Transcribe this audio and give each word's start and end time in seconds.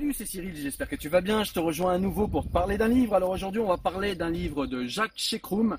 Salut, 0.00 0.14
c'est 0.14 0.24
Cyril, 0.24 0.56
j'espère 0.56 0.88
que 0.88 0.96
tu 0.96 1.10
vas 1.10 1.20
bien. 1.20 1.44
Je 1.44 1.52
te 1.52 1.58
rejoins 1.58 1.92
à 1.92 1.98
nouveau 1.98 2.26
pour 2.26 2.48
parler 2.48 2.78
d'un 2.78 2.88
livre. 2.88 3.14
Alors 3.14 3.28
aujourd'hui, 3.28 3.60
on 3.60 3.68
va 3.68 3.76
parler 3.76 4.14
d'un 4.14 4.30
livre 4.30 4.64
de 4.64 4.86
Jacques 4.86 5.12
Chekroum. 5.14 5.76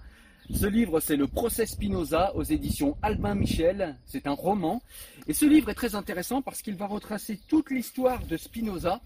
Ce 0.53 0.67
livre, 0.67 0.99
c'est 0.99 1.15
Le 1.15 1.25
procès 1.25 1.65
Spinoza 1.65 2.31
aux 2.35 2.43
éditions 2.43 2.95
Albin 3.01 3.33
Michel. 3.33 3.97
C'est 4.05 4.27
un 4.27 4.33
roman. 4.33 4.83
Et 5.27 5.33
ce 5.33 5.45
livre 5.45 5.69
est 5.71 5.73
très 5.73 5.95
intéressant 5.95 6.43
parce 6.43 6.61
qu'il 6.61 6.75
va 6.75 6.85
retracer 6.85 7.39
toute 7.47 7.71
l'histoire 7.71 8.23
de 8.27 8.37
Spinoza, 8.37 9.01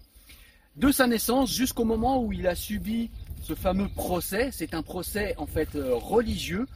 de 0.76 0.92
sa 0.92 1.06
naissance 1.06 1.50
jusqu'au 1.50 1.86
moment 1.86 2.22
où 2.22 2.34
il 2.34 2.46
a 2.46 2.54
subi 2.54 3.10
ce 3.42 3.54
fameux 3.54 3.88
procès. 3.88 4.50
C'est 4.52 4.74
un 4.74 4.82
procès 4.82 5.34
en 5.38 5.46
fait 5.46 5.76
euh, 5.76 5.94
religieux 5.94 6.66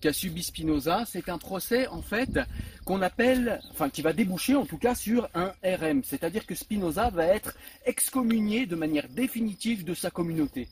qu'a 0.00 0.12
subi 0.12 0.42
Spinoza. 0.42 1.04
C'est 1.06 1.28
un 1.28 1.38
procès 1.38 1.86
en 1.88 2.02
fait 2.02 2.40
qu'on 2.84 3.02
appelle, 3.02 3.60
enfin 3.70 3.90
qui 3.90 4.02
va 4.02 4.12
déboucher 4.12 4.54
en 4.54 4.66
tout 4.66 4.78
cas 4.78 4.94
sur 4.94 5.28
un 5.34 5.52
RM. 5.62 6.02
C'est-à-dire 6.04 6.46
que 6.46 6.54
Spinoza 6.54 7.10
va 7.10 7.24
être 7.26 7.54
excommunié 7.84 8.66
de 8.66 8.76
manière 8.76 9.08
définitive 9.08 9.84
de 9.84 9.94
sa 9.94 10.10
communauté. 10.10 10.68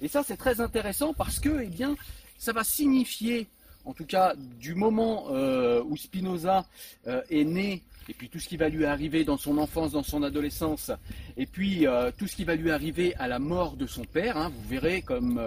Et 0.00 0.08
ça 0.08 0.22
c'est 0.26 0.36
très 0.36 0.60
intéressant 0.60 1.14
parce 1.14 1.40
que, 1.40 1.62
eh 1.62 1.68
bien, 1.68 1.96
ça 2.38 2.52
va 2.52 2.64
signifier, 2.64 3.46
en 3.84 3.92
tout 3.92 4.04
cas 4.04 4.34
du 4.60 4.74
moment 4.74 5.26
euh, 5.30 5.82
où 5.84 5.96
Spinoza 5.96 6.64
euh, 7.06 7.22
est 7.30 7.44
né, 7.44 7.82
et 8.08 8.14
puis 8.14 8.28
tout 8.28 8.38
ce 8.38 8.48
qui 8.48 8.56
va 8.56 8.68
lui 8.68 8.84
arriver 8.84 9.24
dans 9.24 9.36
son 9.36 9.58
enfance, 9.58 9.92
dans 9.92 10.02
son 10.02 10.22
adolescence, 10.22 10.90
et 11.36 11.46
puis 11.46 11.86
euh, 11.86 12.10
tout 12.16 12.26
ce 12.26 12.36
qui 12.36 12.44
va 12.44 12.56
lui 12.56 12.70
arriver 12.70 13.14
à 13.16 13.28
la 13.28 13.38
mort 13.38 13.76
de 13.76 13.86
son 13.86 14.04
père, 14.04 14.36
hein, 14.36 14.50
vous 14.54 14.68
verrez 14.68 15.02
comme, 15.02 15.40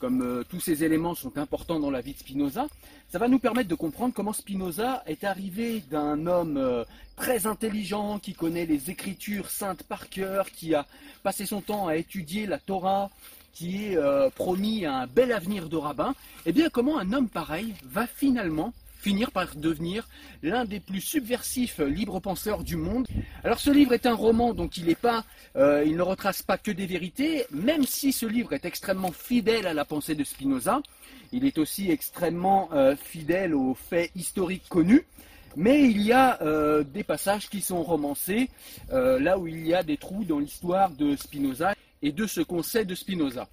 comme 0.00 0.44
tous 0.48 0.60
ces 0.60 0.84
éléments 0.84 1.14
sont 1.14 1.38
importants 1.38 1.80
dans 1.80 1.90
la 1.90 2.00
vie 2.00 2.14
de 2.14 2.18
Spinoza, 2.18 2.66
ça 3.10 3.18
va 3.18 3.28
nous 3.28 3.38
permettre 3.38 3.68
de 3.68 3.74
comprendre 3.74 4.12
comment 4.14 4.32
Spinoza 4.32 5.02
est 5.06 5.24
arrivé 5.24 5.82
d'un 5.90 6.26
homme 6.26 6.84
très 7.16 7.46
intelligent, 7.46 8.18
qui 8.18 8.34
connaît 8.34 8.66
les 8.66 8.90
écritures 8.90 9.50
saintes 9.50 9.84
par 9.84 10.08
cœur, 10.08 10.50
qui 10.50 10.74
a 10.74 10.86
passé 11.22 11.46
son 11.46 11.60
temps 11.60 11.86
à 11.86 11.96
étudier 11.96 12.46
la 12.46 12.58
Torah, 12.58 13.10
qui 13.54 13.86
est 13.86 13.96
euh, 13.96 14.28
promis 14.30 14.84
un 14.84 15.06
bel 15.06 15.32
avenir 15.32 15.68
de 15.68 15.76
rabbin, 15.76 16.14
et 16.44 16.52
bien 16.52 16.68
comment 16.68 16.98
un 16.98 17.12
homme 17.12 17.28
pareil 17.28 17.74
va 17.84 18.06
finalement 18.06 18.74
finir 18.98 19.30
par 19.30 19.54
devenir 19.54 20.08
l'un 20.42 20.64
des 20.64 20.80
plus 20.80 21.02
subversifs 21.02 21.78
libres 21.78 22.20
penseurs 22.20 22.64
du 22.64 22.76
monde? 22.76 23.06
Alors 23.44 23.60
ce 23.60 23.70
livre 23.70 23.92
est 23.92 24.06
un 24.06 24.14
roman, 24.14 24.54
donc 24.54 24.76
il 24.78 24.88
est 24.88 24.94
pas, 24.94 25.24
euh, 25.56 25.84
il 25.86 25.96
ne 25.96 26.02
retrace 26.02 26.42
pas 26.42 26.58
que 26.58 26.70
des 26.70 26.86
vérités, 26.86 27.46
même 27.50 27.84
si 27.84 28.12
ce 28.12 28.26
livre 28.26 28.54
est 28.54 28.64
extrêmement 28.64 29.12
fidèle 29.12 29.66
à 29.66 29.74
la 29.74 29.84
pensée 29.84 30.14
de 30.14 30.24
Spinoza, 30.24 30.80
il 31.32 31.44
est 31.44 31.58
aussi 31.58 31.90
extrêmement 31.90 32.70
euh, 32.72 32.96
fidèle 32.96 33.54
aux 33.54 33.74
faits 33.74 34.10
historiques 34.16 34.68
connus. 34.68 35.04
Mais 35.56 35.88
il 35.88 36.02
y 36.02 36.12
a 36.12 36.42
euh, 36.42 36.82
des 36.82 37.04
passages 37.04 37.48
qui 37.48 37.60
sont 37.60 37.84
romancés, 37.84 38.50
là 38.90 39.38
où 39.38 39.46
il 39.46 39.64
y 39.64 39.72
a 39.72 39.84
des 39.84 39.96
trous 39.96 40.24
dans 40.24 40.40
l'histoire 40.40 40.90
de 40.90 41.14
Spinoza 41.14 41.74
et 42.04 42.12
de 42.12 42.26
ce 42.26 42.40
qu'on 42.42 42.62
sait 42.62 42.84
de 42.84 42.94
Spinoza. 42.94 43.48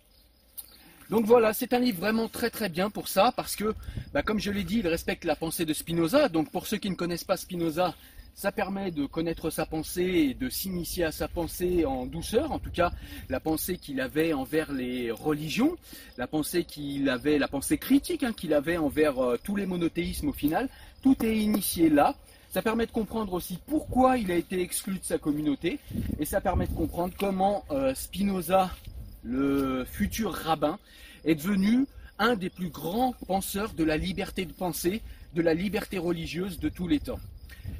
Donc 1.10 1.26
voilà, 1.26 1.54
c'est 1.54 1.74
un 1.74 1.80
livre 1.80 2.00
vraiment 2.00 2.28
très 2.30 2.50
très 2.50 2.70
bien 2.70 2.90
pour 2.90 3.08
ça, 3.08 3.34
parce 3.36 3.56
que, 3.56 3.74
bah, 4.14 4.24
comme 4.24 4.40
je 4.40 4.52
l'ai 4.52 4.64
dit, 4.64 4.80
il 4.80 4.88
respecte 4.88 5.26
la 5.26 5.36
pensée 5.36 5.66
de 5.66 5.74
Spinoza. 5.74 6.30
Donc 6.30 6.52
pour 6.52 6.68
ceux 6.68 6.78
qui 6.78 6.90
ne 6.90 6.96
connaissent 6.96 7.26
pas 7.26 7.38
Spinoza, 7.38 7.96
ça 8.34 8.52
permet 8.52 8.92
de 8.92 9.06
connaître 9.06 9.50
sa 9.50 9.66
pensée 9.66 10.30
et 10.30 10.34
de 10.34 10.50
s'initier 10.50 11.04
à 11.04 11.12
sa 11.12 11.28
pensée 11.28 11.86
en 11.86 12.06
douceur, 12.06 12.52
en 12.52 12.60
tout 12.60 12.72
cas 12.72 12.92
la 13.30 13.40
pensée 13.40 13.78
qu'il 13.78 14.00
avait 14.00 14.34
envers 14.34 14.72
les 14.72 15.12
religions, 15.12 15.76
la 16.18 16.28
pensée 16.28 16.64
qu'il 16.64 17.10
avait, 17.10 17.38
la 17.38 17.48
pensée 17.48 17.78
critique 17.78 18.24
hein, 18.24 18.34
qu'il 18.34 18.54
avait 18.54 18.78
envers 18.78 19.20
euh, 19.20 19.38
tous 19.44 19.56
les 19.56 19.66
monothéismes 19.66 20.30
au 20.30 20.34
final. 20.34 20.70
Tout 21.02 21.18
est 21.26 21.38
initié 21.38 21.90
là. 21.90 22.16
Ça 22.52 22.62
permet 22.62 22.86
de 22.86 22.92
comprendre 22.92 23.32
aussi 23.32 23.58
pourquoi 23.66 24.18
il 24.18 24.30
a 24.30 24.36
été 24.36 24.62
exclu 24.62 25.00
de 25.00 25.06
sa 25.06 25.18
communauté 25.18 25.80
et 26.20 26.26
ça 26.26 26.42
permet 26.42 26.68
de 26.68 26.74
comprendre 26.74 27.14
comment 27.18 27.64
euh, 27.72 27.96
Spinoza, 27.96 28.70
le 29.24 29.86
futur 29.90 30.34
rabbin, 30.34 30.78
est 31.24 31.36
devenu 31.36 31.86
un 32.20 32.36
des 32.36 32.50
plus 32.50 32.68
grands 32.68 33.14
penseurs 33.26 33.74
de 33.74 33.86
la 33.86 33.96
liberté 33.96 34.44
de 34.44 34.52
pensée, 34.52 35.02
de 35.34 35.42
la 35.42 35.54
liberté 35.54 35.98
religieuse 35.98 36.60
de 36.60 36.68
tous 36.68 36.90
les 36.90 37.00
temps. 37.00 37.20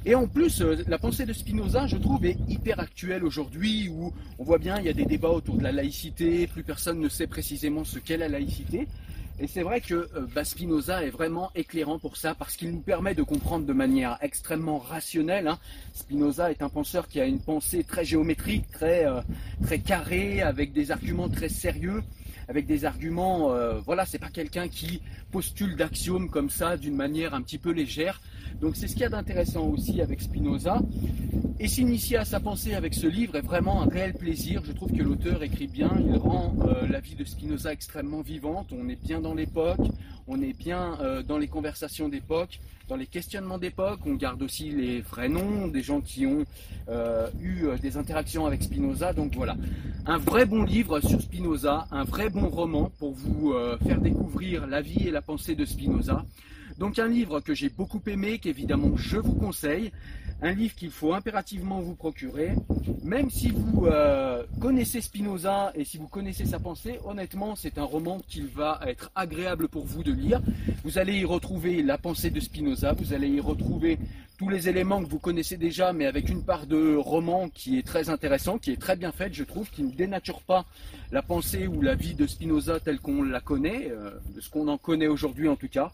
Et 0.06 0.14
en 0.14 0.26
plus, 0.26 0.62
euh, 0.62 0.82
la 0.88 0.98
pensée 0.98 1.26
de 1.26 1.34
Spinoza, 1.34 1.86
je 1.86 1.98
trouve, 1.98 2.24
est 2.24 2.38
hyper 2.48 2.80
actuelle 2.80 3.24
aujourd'hui, 3.24 3.90
où 3.90 4.10
on 4.38 4.44
voit 4.44 4.58
bien, 4.58 4.78
il 4.78 4.86
y 4.86 4.88
a 4.88 4.94
des 4.94 5.04
débats 5.04 5.28
autour 5.28 5.56
de 5.56 5.64
la 5.64 5.72
laïcité, 5.72 6.46
plus 6.46 6.62
personne 6.62 6.98
ne 6.98 7.10
sait 7.10 7.26
précisément 7.26 7.84
ce 7.84 7.98
qu'est 7.98 8.16
la 8.16 8.28
laïcité. 8.28 8.88
Et 9.40 9.46
c'est 9.48 9.62
vrai 9.62 9.80
que 9.80 9.94
euh, 9.94 10.26
bah, 10.34 10.44
Spinoza 10.44 11.04
est 11.04 11.10
vraiment 11.10 11.50
éclairant 11.54 11.98
pour 11.98 12.16
ça, 12.16 12.34
parce 12.34 12.56
qu'il 12.56 12.70
nous 12.70 12.80
permet 12.80 13.14
de 13.14 13.22
comprendre 13.22 13.66
de 13.66 13.72
manière 13.72 14.18
extrêmement 14.20 14.78
rationnelle. 14.78 15.48
hein. 15.48 15.58
Spinoza 15.94 16.50
est 16.50 16.62
un 16.62 16.68
penseur 16.68 17.08
qui 17.08 17.20
a 17.20 17.24
une 17.24 17.40
pensée 17.40 17.82
très 17.82 18.04
géométrique, 18.04 18.70
très, 18.70 19.06
euh, 19.06 19.20
carrée, 19.84 20.42
avec 20.42 20.72
des 20.72 20.90
arguments 20.90 21.28
très 21.28 21.48
sérieux, 21.48 22.02
avec 22.48 22.66
des 22.66 22.84
arguments. 22.84 23.52
euh, 23.52 23.80
voilà, 23.80 24.06
c'est 24.06 24.18
pas 24.18 24.30
quelqu'un 24.30 24.68
qui 24.68 25.02
postule 25.32 25.76
d'axiomes 25.76 26.28
comme 26.28 26.50
ça 26.50 26.76
d'une 26.76 26.94
manière 26.96 27.34
un 27.34 27.42
petit 27.42 27.58
peu 27.58 27.72
légère. 27.72 28.20
Donc 28.60 28.76
c'est 28.76 28.86
ce 28.86 28.92
qu'il 28.92 29.02
y 29.02 29.06
a 29.06 29.08
d'intéressant 29.08 29.66
aussi 29.66 30.00
avec 30.02 30.20
Spinoza. 30.20 30.80
Et 31.62 31.68
s'initier 31.68 32.16
à 32.16 32.24
sa 32.24 32.40
pensée 32.40 32.74
avec 32.74 32.92
ce 32.92 33.06
livre 33.06 33.36
est 33.36 33.40
vraiment 33.40 33.82
un 33.82 33.86
réel 33.86 34.14
plaisir. 34.14 34.62
Je 34.66 34.72
trouve 34.72 34.90
que 34.90 35.00
l'auteur 35.00 35.44
écrit 35.44 35.68
bien, 35.68 35.92
il 36.04 36.16
rend 36.16 36.56
euh, 36.62 36.88
la 36.88 36.98
vie 36.98 37.14
de 37.14 37.22
Spinoza 37.22 37.72
extrêmement 37.72 38.20
vivante. 38.20 38.72
On 38.76 38.88
est 38.88 39.00
bien 39.00 39.20
dans 39.20 39.32
l'époque, 39.32 39.78
on 40.26 40.42
est 40.42 40.58
bien 40.58 40.98
euh, 41.00 41.22
dans 41.22 41.38
les 41.38 41.46
conversations 41.46 42.08
d'époque, 42.08 42.58
dans 42.88 42.96
les 42.96 43.06
questionnements 43.06 43.58
d'époque. 43.58 44.00
On 44.06 44.14
garde 44.14 44.42
aussi 44.42 44.70
les 44.70 45.02
vrais 45.02 45.28
noms 45.28 45.68
des 45.68 45.82
gens 45.82 46.00
qui 46.00 46.26
ont 46.26 46.44
euh, 46.88 47.28
eu 47.40 47.68
des 47.80 47.96
interactions 47.96 48.44
avec 48.44 48.64
Spinoza. 48.64 49.12
Donc 49.12 49.36
voilà, 49.36 49.54
un 50.04 50.18
vrai 50.18 50.46
bon 50.46 50.64
livre 50.64 50.98
sur 50.98 51.22
Spinoza, 51.22 51.86
un 51.92 52.02
vrai 52.02 52.28
bon 52.28 52.48
roman 52.48 52.90
pour 52.98 53.12
vous 53.12 53.54
faire 53.86 54.00
découvrir 54.00 54.66
la 54.66 54.80
vie 54.80 55.06
et 55.06 55.12
la 55.12 55.22
pensée 55.22 55.54
de 55.54 55.64
Spinoza. 55.64 56.24
Donc 56.78 56.98
un 56.98 57.06
livre 57.06 57.38
que 57.40 57.54
j'ai 57.54 57.68
beaucoup 57.68 58.02
aimé, 58.06 58.40
qu'évidemment 58.40 58.96
je 58.96 59.18
vous 59.18 59.34
conseille 59.34 59.92
un 60.42 60.52
livre 60.52 60.74
qu'il 60.74 60.90
faut 60.90 61.14
impérativement 61.14 61.80
vous 61.80 61.94
procurer. 61.94 62.52
Même 63.04 63.30
si 63.30 63.50
vous 63.50 63.86
euh, 63.86 64.42
connaissez 64.60 65.00
Spinoza 65.00 65.72
et 65.76 65.84
si 65.84 65.98
vous 65.98 66.08
connaissez 66.08 66.44
sa 66.44 66.58
pensée, 66.58 66.98
honnêtement, 67.04 67.54
c'est 67.54 67.78
un 67.78 67.84
roman 67.84 68.20
qui 68.26 68.40
va 68.40 68.80
être 68.86 69.10
agréable 69.14 69.68
pour 69.68 69.86
vous 69.86 70.02
de 70.02 70.12
lire. 70.12 70.40
Vous 70.82 70.98
allez 70.98 71.14
y 71.18 71.24
retrouver 71.24 71.82
la 71.82 71.96
pensée 71.96 72.30
de 72.30 72.40
Spinoza, 72.40 72.92
vous 72.92 73.14
allez 73.14 73.28
y 73.28 73.40
retrouver 73.40 73.98
tous 74.36 74.48
les 74.48 74.68
éléments 74.68 75.00
que 75.04 75.08
vous 75.08 75.20
connaissez 75.20 75.56
déjà, 75.56 75.92
mais 75.92 76.06
avec 76.06 76.28
une 76.28 76.42
part 76.42 76.66
de 76.66 76.96
roman 76.96 77.48
qui 77.48 77.78
est 77.78 77.86
très 77.86 78.10
intéressant, 78.10 78.58
qui 78.58 78.72
est 78.72 78.80
très 78.80 78.96
bien 78.96 79.12
faite, 79.12 79.34
je 79.34 79.44
trouve, 79.44 79.70
qui 79.70 79.84
ne 79.84 79.92
dénature 79.92 80.42
pas 80.42 80.64
la 81.12 81.22
pensée 81.22 81.68
ou 81.68 81.80
la 81.82 81.94
vie 81.94 82.14
de 82.14 82.26
Spinoza 82.26 82.80
telle 82.80 82.98
qu'on 82.98 83.22
la 83.22 83.40
connaît, 83.40 83.92
euh, 83.92 84.10
de 84.34 84.40
ce 84.40 84.50
qu'on 84.50 84.66
en 84.66 84.78
connaît 84.78 85.06
aujourd'hui 85.06 85.48
en 85.48 85.54
tout 85.54 85.68
cas. 85.68 85.92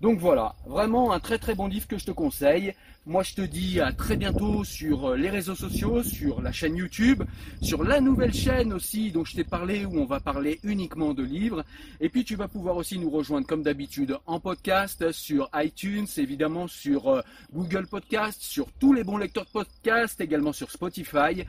Donc 0.00 0.20
voilà, 0.20 0.54
vraiment 0.66 1.12
un 1.12 1.18
très 1.18 1.38
très 1.38 1.56
bon 1.56 1.66
livre 1.66 1.88
que 1.88 1.98
je 1.98 2.04
te 2.04 2.12
conseille. 2.12 2.74
Moi 3.08 3.22
je 3.22 3.32
te 3.32 3.40
dis 3.40 3.80
à 3.80 3.90
très 3.90 4.18
bientôt 4.18 4.64
sur 4.64 5.06
euh, 5.06 5.16
les 5.16 5.30
réseaux 5.30 5.54
sociaux, 5.54 6.02
sur 6.02 6.42
la 6.42 6.52
chaîne 6.52 6.76
YouTube, 6.76 7.22
sur 7.62 7.82
la 7.82 8.02
nouvelle 8.02 8.34
chaîne 8.34 8.70
aussi 8.74 9.10
dont 9.12 9.24
je 9.24 9.34
t'ai 9.34 9.44
parlé 9.44 9.86
où 9.86 9.98
on 9.98 10.04
va 10.04 10.20
parler 10.20 10.60
uniquement 10.62 11.14
de 11.14 11.22
livres. 11.22 11.64
Et 12.02 12.10
puis 12.10 12.22
tu 12.22 12.36
vas 12.36 12.48
pouvoir 12.48 12.76
aussi 12.76 12.98
nous 12.98 13.08
rejoindre 13.08 13.46
comme 13.46 13.62
d'habitude 13.62 14.18
en 14.26 14.40
podcast 14.40 15.10
sur 15.10 15.48
iTunes, 15.54 16.06
évidemment 16.18 16.68
sur 16.68 17.08
euh, 17.08 17.22
Google 17.50 17.86
Podcast, 17.86 18.42
sur 18.42 18.70
tous 18.72 18.92
les 18.92 19.04
bons 19.04 19.16
lecteurs 19.16 19.46
de 19.46 19.52
podcast, 19.52 20.20
également 20.20 20.52
sur 20.52 20.70
Spotify. 20.70 21.46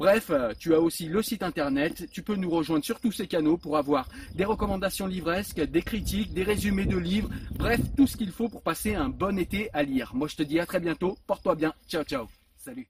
Bref, 0.00 0.30
euh, 0.30 0.54
tu 0.58 0.72
as 0.74 0.80
aussi 0.80 1.08
le 1.08 1.22
site 1.22 1.42
internet, 1.42 2.08
tu 2.10 2.22
peux 2.22 2.34
nous 2.34 2.48
rejoindre 2.48 2.82
sur 2.82 3.00
tous 3.00 3.12
ces 3.12 3.26
canaux 3.26 3.58
pour 3.58 3.76
avoir 3.76 4.08
des 4.34 4.46
recommandations 4.46 5.06
livresques, 5.06 5.60
des 5.60 5.82
critiques, 5.82 6.32
des 6.32 6.42
résumés 6.42 6.86
de 6.86 6.96
livres, 6.96 7.28
bref, 7.50 7.80
tout 7.98 8.06
ce 8.06 8.16
qu'il 8.16 8.30
faut 8.30 8.48
pour 8.48 8.62
passer 8.62 8.94
un 8.94 9.10
bon 9.10 9.38
été 9.38 9.68
à 9.74 9.82
lire. 9.82 10.12
Moi 10.14 10.26
je 10.26 10.36
te 10.36 10.42
dis 10.42 10.58
à 10.58 10.64
très 10.64 10.80
porte-toi 11.26 11.54
bien, 11.54 11.72
ciao 11.88 12.04
ciao, 12.04 12.28
salut 12.56 12.88